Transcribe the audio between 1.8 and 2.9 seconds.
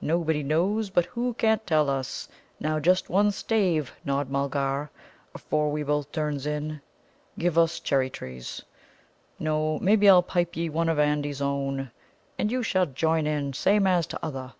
us. Now,